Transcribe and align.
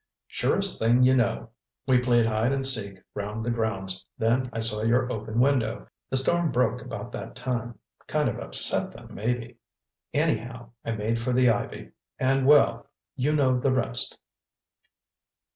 "Surest 0.25 0.79
thing 0.79 1.03
you 1.03 1.15
know! 1.15 1.51
We 1.85 1.99
played 1.99 2.25
hide 2.25 2.51
and 2.51 2.65
seek 2.65 2.97
round 3.13 3.45
the 3.45 3.51
grounds, 3.51 4.03
then 4.17 4.49
I 4.51 4.59
saw 4.59 4.81
your 4.81 5.11
open 5.13 5.39
window. 5.39 5.89
The 6.09 6.17
storm 6.17 6.51
broke 6.51 6.81
about 6.81 7.11
that 7.11 7.35
time. 7.35 7.77
Kind 8.07 8.27
of 8.27 8.39
upset 8.39 8.91
them, 8.93 9.13
maybe. 9.13 9.59
Anyhow, 10.11 10.71
I 10.83 10.93
made 10.93 11.19
for 11.19 11.33
the 11.33 11.51
ivy—and 11.51 12.47
well—you 12.47 13.35
know 13.35 13.59
the 13.59 13.71
rest." 13.73 14.17